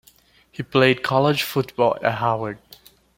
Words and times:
He 0.51 0.63
played 0.63 1.03
college 1.03 1.43
football 1.43 1.95
at 2.01 2.15
Howard. 2.15 2.57